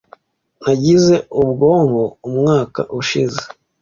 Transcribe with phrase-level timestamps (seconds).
[0.63, 3.41] Nagize ubwonko umwaka ushize.